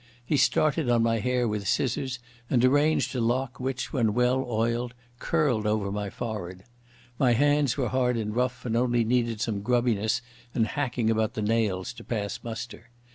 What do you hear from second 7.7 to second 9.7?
were hard and rough and only needed some